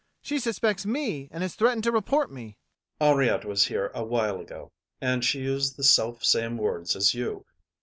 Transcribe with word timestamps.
She 0.23 0.39
suspects 0.39 0.83
me 0.83 1.27
and 1.31 1.43
has 1.43 1.53
threatened 1.53 1.83
to 1.83 1.91
report 1.91 2.31
me. 2.31 2.57
ADOLPHE. 2.99 3.07
Henriette 3.19 3.45
was 3.45 3.65
here 3.67 3.91
a 3.93 4.03
while 4.03 4.39
ago, 4.41 4.71
and 4.99 5.23
she 5.23 5.41
used 5.41 5.77
the 5.77 5.83
self 5.83 6.25
same 6.25 6.57
words 6.57 6.95
as 6.95 7.13
you. 7.13 7.45